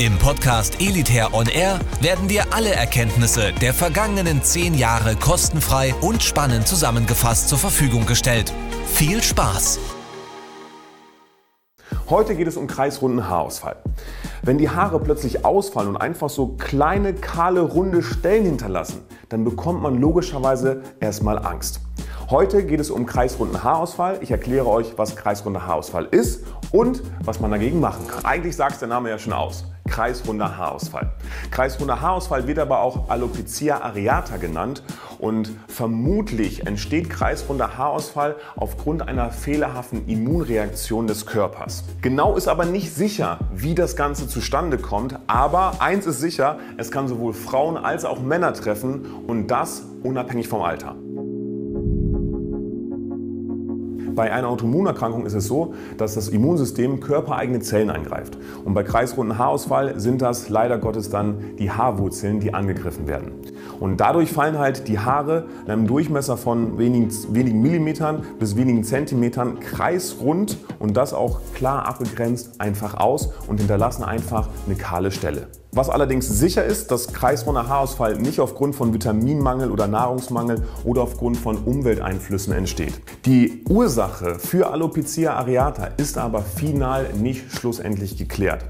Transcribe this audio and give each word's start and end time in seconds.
Im 0.00 0.16
Podcast 0.16 0.80
Elitair 0.80 1.34
On 1.34 1.46
Air 1.46 1.78
werden 2.00 2.26
dir 2.26 2.54
alle 2.54 2.70
Erkenntnisse 2.70 3.52
der 3.60 3.74
vergangenen 3.74 4.42
zehn 4.42 4.72
Jahre 4.72 5.14
kostenfrei 5.14 5.94
und 6.00 6.22
spannend 6.22 6.66
zusammengefasst 6.66 7.50
zur 7.50 7.58
Verfügung 7.58 8.06
gestellt. 8.06 8.50
Viel 8.86 9.22
Spaß! 9.22 9.78
Heute 12.08 12.34
geht 12.34 12.48
es 12.48 12.56
um 12.56 12.66
kreisrunden 12.66 13.28
Haarausfall. 13.28 13.76
Wenn 14.40 14.56
die 14.56 14.70
Haare 14.70 15.00
plötzlich 15.00 15.44
ausfallen 15.44 15.90
und 15.90 15.96
einfach 15.98 16.30
so 16.30 16.56
kleine, 16.56 17.12
kahle, 17.12 17.60
runde 17.60 18.02
Stellen 18.02 18.46
hinterlassen, 18.46 19.02
dann 19.28 19.44
bekommt 19.44 19.82
man 19.82 20.00
logischerweise 20.00 20.80
erstmal 21.00 21.38
Angst. 21.38 21.82
Heute 22.30 22.64
geht 22.64 22.80
es 22.80 22.90
um 22.90 23.04
kreisrunden 23.04 23.62
Haarausfall. 23.62 24.20
Ich 24.22 24.30
erkläre 24.30 24.66
euch, 24.66 24.94
was 24.96 25.14
kreisrunder 25.14 25.66
Haarausfall 25.66 26.06
ist 26.10 26.46
und 26.72 27.02
was 27.22 27.40
man 27.40 27.50
dagegen 27.50 27.80
machen 27.80 28.06
kann. 28.08 28.24
Eigentlich 28.24 28.56
sagt 28.56 28.80
der 28.80 28.88
Name 28.88 29.10
ja 29.10 29.18
schon 29.18 29.34
aus. 29.34 29.64
Kreisrunder 29.90 30.56
Haarausfall. 30.56 31.10
Kreisrunder 31.50 32.00
Haarausfall 32.00 32.46
wird 32.46 32.58
aber 32.58 32.80
auch 32.80 33.10
Alopecia 33.10 33.80
areata 33.80 34.36
genannt 34.38 34.82
und 35.18 35.50
vermutlich 35.68 36.66
entsteht 36.66 37.10
kreisrunder 37.10 37.76
Haarausfall 37.76 38.36
aufgrund 38.56 39.06
einer 39.06 39.30
fehlerhaften 39.30 40.06
Immunreaktion 40.08 41.06
des 41.06 41.26
Körpers. 41.26 41.84
Genau 42.00 42.36
ist 42.36 42.48
aber 42.48 42.64
nicht 42.64 42.94
sicher, 42.94 43.40
wie 43.52 43.74
das 43.74 43.96
Ganze 43.96 44.28
zustande 44.28 44.78
kommt, 44.78 45.18
aber 45.26 45.80
eins 45.80 46.06
ist 46.06 46.20
sicher, 46.20 46.58
es 46.78 46.90
kann 46.90 47.08
sowohl 47.08 47.34
Frauen 47.34 47.76
als 47.76 48.04
auch 48.04 48.20
Männer 48.20 48.54
treffen 48.54 49.04
und 49.26 49.48
das 49.48 49.82
unabhängig 50.02 50.48
vom 50.48 50.62
Alter. 50.62 50.94
Bei 54.14 54.32
einer 54.32 54.48
Autoimmunerkrankung 54.48 55.26
ist 55.26 55.34
es 55.34 55.46
so, 55.46 55.74
dass 55.98 56.14
das 56.14 56.28
Immunsystem 56.28 57.00
körpereigene 57.00 57.60
Zellen 57.60 57.90
angreift. 57.90 58.38
Und 58.64 58.74
bei 58.74 58.82
kreisrunden 58.82 59.38
Haarausfall 59.38 59.98
sind 60.00 60.22
das 60.22 60.48
leider 60.48 60.78
Gottes 60.78 61.10
dann 61.10 61.56
die 61.58 61.70
Haarwurzeln, 61.70 62.40
die 62.40 62.54
angegriffen 62.54 63.06
werden. 63.06 63.32
Und 63.78 64.00
dadurch 64.00 64.32
fallen 64.32 64.58
halt 64.58 64.88
die 64.88 64.98
Haare 64.98 65.44
in 65.64 65.70
einem 65.70 65.86
Durchmesser 65.86 66.36
von 66.36 66.78
wenigen, 66.78 67.10
wenigen 67.34 67.62
Millimetern 67.62 68.22
bis 68.38 68.56
wenigen 68.56 68.84
Zentimetern 68.84 69.60
kreisrund 69.60 70.58
und 70.78 70.96
das 70.96 71.14
auch 71.14 71.40
klar 71.54 71.86
abgegrenzt 71.86 72.60
einfach 72.60 72.94
aus 72.94 73.32
und 73.46 73.58
hinterlassen 73.58 74.04
einfach 74.04 74.48
eine 74.66 74.76
kahle 74.76 75.10
Stelle. 75.10 75.48
Was 75.72 75.88
allerdings 75.88 76.28
sicher 76.28 76.64
ist, 76.64 76.90
dass 76.90 77.12
kreisrunder 77.12 77.68
Haarausfall 77.68 78.16
nicht 78.16 78.40
aufgrund 78.40 78.74
von 78.74 78.92
Vitaminmangel 78.92 79.70
oder 79.70 79.86
Nahrungsmangel 79.86 80.64
oder 80.82 81.02
aufgrund 81.02 81.36
von 81.36 81.58
Umwelteinflüssen 81.58 82.52
entsteht. 82.52 82.94
Die 83.24 83.62
Ursache 83.68 84.40
für 84.40 84.72
Alopecia 84.72 85.32
areata 85.32 85.90
ist 85.96 86.18
aber 86.18 86.42
final 86.42 87.14
nicht 87.14 87.52
schlussendlich 87.52 88.16
geklärt. 88.16 88.64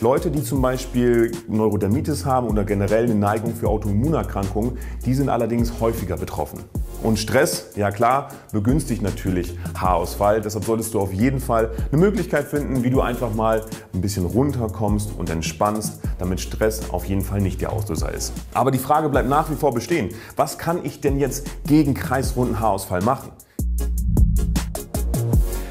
Leute, 0.00 0.30
die 0.30 0.42
zum 0.42 0.62
Beispiel 0.62 1.30
Neurodermitis 1.46 2.24
haben 2.24 2.48
oder 2.48 2.64
generell 2.64 3.04
eine 3.04 3.16
Neigung 3.16 3.54
für 3.54 3.68
Autoimmunerkrankungen, 3.68 4.78
die 5.04 5.12
sind 5.12 5.28
allerdings 5.28 5.78
häufiger 5.78 6.16
betroffen. 6.16 6.60
Und 7.02 7.18
Stress, 7.18 7.68
ja 7.76 7.90
klar, 7.90 8.28
begünstigt 8.52 9.00
natürlich 9.00 9.56
Haarausfall. 9.74 10.42
Deshalb 10.42 10.64
solltest 10.64 10.92
du 10.92 11.00
auf 11.00 11.12
jeden 11.14 11.40
Fall 11.40 11.70
eine 11.90 12.00
Möglichkeit 12.00 12.46
finden, 12.46 12.84
wie 12.84 12.90
du 12.90 13.00
einfach 13.00 13.32
mal 13.32 13.64
ein 13.94 14.02
bisschen 14.02 14.26
runterkommst 14.26 15.10
und 15.16 15.30
entspannst, 15.30 16.00
damit 16.18 16.40
Stress 16.40 16.90
auf 16.90 17.06
jeden 17.06 17.22
Fall 17.22 17.40
nicht 17.40 17.62
der 17.62 17.72
Auslöser 17.72 18.12
ist. 18.12 18.34
Aber 18.52 18.70
die 18.70 18.78
Frage 18.78 19.08
bleibt 19.08 19.28
nach 19.30 19.50
wie 19.50 19.54
vor 19.54 19.72
bestehen. 19.72 20.10
Was 20.36 20.58
kann 20.58 20.84
ich 20.84 21.00
denn 21.00 21.18
jetzt 21.18 21.46
gegen 21.66 21.94
kreisrunden 21.94 22.60
Haarausfall 22.60 23.00
machen? 23.00 23.32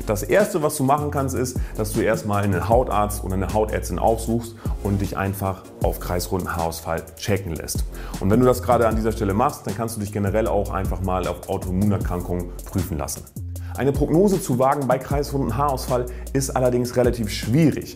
Das 0.09 0.23
erste, 0.23 0.63
was 0.63 0.75
du 0.75 0.83
machen 0.83 1.11
kannst, 1.11 1.35
ist, 1.35 1.59
dass 1.77 1.93
du 1.93 2.01
erstmal 2.01 2.43
einen 2.43 2.67
Hautarzt 2.67 3.23
oder 3.23 3.35
eine 3.35 3.53
Hautärztin 3.53 3.99
aufsuchst 3.99 4.55
und 4.81 5.01
dich 5.01 5.15
einfach 5.17 5.61
auf 5.83 5.99
kreisrunden 5.99 6.55
Haarausfall 6.55 7.03
checken 7.15 7.53
lässt. 7.53 7.83
Und 8.19 8.31
wenn 8.31 8.39
du 8.39 8.47
das 8.47 8.63
gerade 8.63 8.87
an 8.87 8.95
dieser 8.95 9.11
Stelle 9.11 9.35
machst, 9.35 9.67
dann 9.67 9.75
kannst 9.75 9.97
du 9.97 9.99
dich 9.99 10.11
generell 10.11 10.47
auch 10.47 10.71
einfach 10.71 11.01
mal 11.01 11.27
auf 11.27 11.47
Autoimmunerkrankungen 11.47 12.49
prüfen 12.65 12.97
lassen. 12.97 13.23
Eine 13.79 13.94
Prognose 13.94 14.41
zu 14.41 14.59
wagen 14.59 14.90
bei 14.90 14.97
kreisrunden 14.97 15.56
Haarausfall 15.56 16.07
ist 16.34 16.50
allerdings 16.50 16.97
relativ 16.97 17.29
schwierig, 17.29 17.95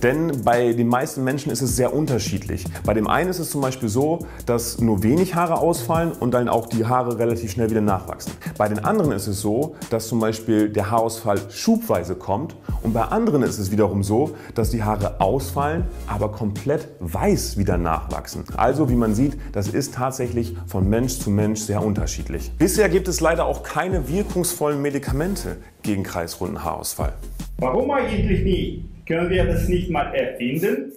denn 0.00 0.44
bei 0.44 0.74
den 0.74 0.86
meisten 0.86 1.24
Menschen 1.24 1.50
ist 1.50 1.60
es 1.60 1.74
sehr 1.74 1.92
unterschiedlich. 1.92 2.64
Bei 2.86 2.94
dem 2.94 3.08
einen 3.08 3.30
ist 3.30 3.40
es 3.40 3.50
zum 3.50 3.60
Beispiel 3.60 3.88
so, 3.88 4.20
dass 4.46 4.80
nur 4.80 5.02
wenig 5.02 5.34
Haare 5.34 5.58
ausfallen 5.58 6.12
und 6.12 6.34
dann 6.34 6.48
auch 6.48 6.66
die 6.66 6.86
Haare 6.86 7.18
relativ 7.18 7.50
schnell 7.50 7.68
wieder 7.68 7.80
nachwachsen. 7.80 8.32
Bei 8.56 8.68
den 8.68 8.84
anderen 8.84 9.10
ist 9.10 9.26
es 9.26 9.40
so, 9.40 9.74
dass 9.90 10.06
zum 10.06 10.20
Beispiel 10.20 10.68
der 10.68 10.92
Haarausfall 10.92 11.40
schubweise 11.50 12.14
kommt 12.14 12.54
und 12.84 12.92
bei 12.92 13.02
anderen 13.02 13.42
ist 13.42 13.58
es 13.58 13.72
wiederum 13.72 14.04
so, 14.04 14.36
dass 14.54 14.70
die 14.70 14.84
Haare 14.84 15.20
ausfallen, 15.20 15.82
aber 16.06 16.30
komplett 16.30 16.90
weiß 17.00 17.56
wieder 17.56 17.76
nachwachsen. 17.76 18.44
Also 18.56 18.88
wie 18.88 18.94
man 18.94 19.16
sieht, 19.16 19.36
das 19.50 19.66
ist 19.66 19.94
tatsächlich 19.94 20.56
von 20.68 20.88
Mensch 20.88 21.18
zu 21.18 21.30
Mensch 21.30 21.62
sehr 21.62 21.84
unterschiedlich. 21.84 22.52
Bisher 22.56 22.88
gibt 22.88 23.08
es 23.08 23.20
leider 23.20 23.46
auch 23.46 23.64
keine 23.64 24.06
wirkungsvollen 24.08 24.80
Medikamente 24.80 25.23
Medikamente 25.24 25.56
gegen 25.82 26.02
kreisrunden 26.02 26.62
Haarausfall. 26.62 27.14
Warum 27.58 27.90
eigentlich 27.90 28.44
nie? 28.44 28.84
Können 29.06 29.30
wir 29.30 29.44
das 29.44 29.68
nicht 29.68 29.90
mal 29.90 30.14
erfinden? 30.14 30.92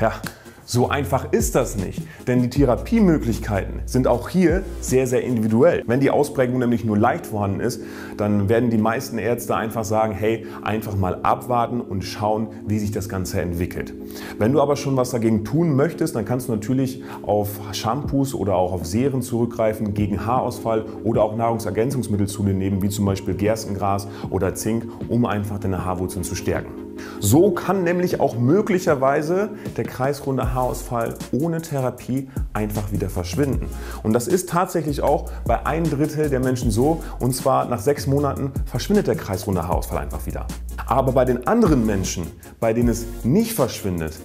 Ja, 0.00 0.20
so 0.64 0.88
einfach 0.88 1.32
ist 1.32 1.54
das 1.54 1.76
nicht, 1.76 2.02
denn 2.26 2.42
die 2.42 2.50
Therapiemöglichkeiten 2.50 3.80
sind 3.86 4.06
auch 4.06 4.28
hier 4.28 4.62
sehr, 4.80 5.06
sehr 5.06 5.22
individuell. 5.22 5.82
Wenn 5.86 6.00
die 6.00 6.10
Ausprägung 6.10 6.58
nämlich 6.58 6.84
nur 6.84 6.96
leicht 6.96 7.26
vorhanden 7.26 7.60
ist, 7.60 7.80
dann 8.16 8.48
werden 8.48 8.70
die 8.70 8.78
meisten 8.78 9.18
Ärzte 9.18 9.56
einfach 9.56 9.84
sagen, 9.84 10.14
hey, 10.14 10.46
einfach 10.62 10.96
mal 10.96 11.20
abwarten 11.22 11.80
und 11.80 12.04
schauen, 12.04 12.48
wie 12.66 12.78
sich 12.78 12.92
das 12.92 13.08
Ganze 13.08 13.40
entwickelt. 13.40 13.92
Wenn 14.38 14.52
du 14.52 14.60
aber 14.60 14.76
schon 14.76 14.96
was 14.96 15.10
dagegen 15.10 15.44
tun 15.44 15.74
möchtest, 15.74 16.14
dann 16.14 16.24
kannst 16.24 16.48
du 16.48 16.52
natürlich 16.52 17.02
auf 17.22 17.48
Shampoos 17.72 18.34
oder 18.34 18.54
auch 18.54 18.72
auf 18.72 18.86
Serien 18.86 19.22
zurückgreifen 19.22 19.94
gegen 19.94 20.24
Haarausfall 20.24 20.84
oder 21.04 21.22
auch 21.22 21.36
Nahrungsergänzungsmittel 21.36 22.28
zu 22.28 22.44
dir 22.44 22.54
nehmen, 22.54 22.82
wie 22.82 22.88
zum 22.88 23.04
Beispiel 23.04 23.34
Gerstengras 23.34 24.06
oder 24.30 24.54
Zink, 24.54 24.86
um 25.08 25.26
einfach 25.26 25.58
deine 25.58 25.84
Haarwurzeln 25.84 26.24
zu 26.24 26.34
stärken. 26.34 26.81
So 27.20 27.50
kann 27.50 27.84
nämlich 27.84 28.20
auch 28.20 28.36
möglicherweise 28.36 29.50
der 29.76 29.84
kreisrunde 29.84 30.54
Haarausfall 30.54 31.14
ohne 31.32 31.62
Therapie 31.62 32.28
einfach 32.52 32.92
wieder 32.92 33.08
verschwinden. 33.10 33.66
Und 34.02 34.12
das 34.12 34.26
ist 34.26 34.48
tatsächlich 34.48 35.02
auch 35.02 35.30
bei 35.44 35.66
einem 35.66 35.88
Drittel 35.88 36.28
der 36.28 36.40
Menschen 36.40 36.70
so. 36.70 37.02
Und 37.18 37.34
zwar 37.34 37.66
nach 37.66 37.80
sechs 37.80 38.06
Monaten 38.06 38.52
verschwindet 38.66 39.06
der 39.06 39.16
kreisrunde 39.16 39.66
Haarausfall 39.66 39.98
einfach 39.98 40.26
wieder. 40.26 40.46
Aber 40.86 41.12
bei 41.12 41.24
den 41.24 41.46
anderen 41.46 41.86
Menschen, 41.86 42.26
bei 42.60 42.72
denen 42.72 42.88
es 42.88 43.06
nicht 43.24 43.52
verschwindet, 43.52 44.18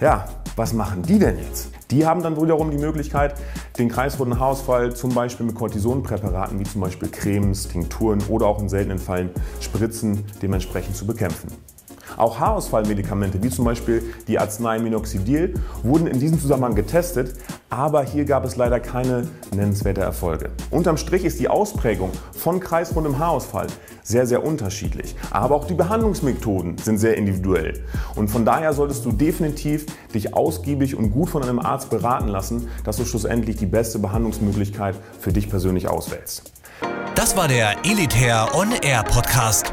ja, 0.00 0.26
was 0.56 0.72
machen 0.72 1.02
die 1.02 1.18
denn 1.18 1.38
jetzt? 1.38 1.70
Die 1.90 2.06
haben 2.06 2.22
dann 2.22 2.40
wiederum 2.40 2.70
die 2.70 2.78
Möglichkeit, 2.78 3.34
den 3.78 3.88
kreisrunden 3.88 4.38
Haarausfall 4.38 4.94
zum 4.94 5.14
Beispiel 5.14 5.46
mit 5.46 5.54
Cortisonpräparaten 5.54 6.58
wie 6.58 6.64
zum 6.64 6.80
Beispiel 6.80 7.08
Cremes, 7.08 7.68
Tinkturen 7.68 8.22
oder 8.28 8.46
auch 8.46 8.60
in 8.60 8.68
seltenen 8.68 8.98
Fällen 8.98 9.30
Spritzen 9.60 10.24
dementsprechend 10.42 10.96
zu 10.96 11.06
bekämpfen. 11.06 11.48
Auch 12.16 12.38
Haarausfallmedikamente, 12.38 13.42
wie 13.42 13.50
zum 13.50 13.64
Beispiel 13.64 14.02
die 14.28 14.38
Arznei 14.38 14.78
Minoxidil, 14.78 15.54
wurden 15.82 16.06
in 16.06 16.20
diesem 16.20 16.40
Zusammenhang 16.40 16.74
getestet, 16.74 17.34
aber 17.70 18.04
hier 18.04 18.24
gab 18.24 18.44
es 18.44 18.56
leider 18.56 18.80
keine 18.80 19.28
nennenswerte 19.54 20.00
Erfolge. 20.00 20.50
Unterm 20.70 20.96
Strich 20.96 21.24
ist 21.24 21.40
die 21.40 21.48
Ausprägung 21.48 22.10
von 22.32 22.60
kreisrundem 22.60 23.18
Haarausfall 23.18 23.66
sehr, 24.04 24.26
sehr 24.26 24.44
unterschiedlich. 24.44 25.16
Aber 25.30 25.56
auch 25.56 25.66
die 25.66 25.74
Behandlungsmethoden 25.74 26.78
sind 26.78 26.98
sehr 26.98 27.16
individuell. 27.16 27.82
Und 28.14 28.28
von 28.28 28.44
daher 28.44 28.72
solltest 28.72 29.04
du 29.04 29.12
definitiv 29.12 29.86
dich 30.12 30.34
ausgiebig 30.34 30.94
und 30.94 31.10
gut 31.10 31.30
von 31.30 31.42
einem 31.42 31.58
Arzt 31.58 31.90
beraten 31.90 32.28
lassen, 32.28 32.68
dass 32.84 32.96
du 32.98 33.04
schlussendlich 33.04 33.56
die 33.56 33.66
beste 33.66 33.98
Behandlungsmöglichkeit 33.98 34.94
für 35.18 35.32
dich 35.32 35.48
persönlich 35.48 35.88
auswählst. 35.88 36.52
Das 37.14 37.36
war 37.36 37.48
der 37.48 37.74
Elitair 37.84 38.48
On 38.54 38.70
Air 38.82 39.02
Podcast. 39.04 39.72